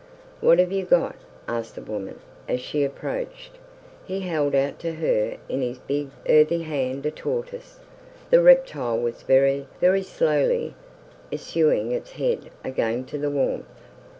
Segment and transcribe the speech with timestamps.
[0.39, 1.15] "What have you got?"
[1.47, 3.59] asked the woman, as she approached.
[4.03, 7.79] He held out to her in his big, earthy hand a tortoise.
[8.31, 10.73] The reptile was very, very slowly
[11.29, 13.67] issuing its head again to the warmth.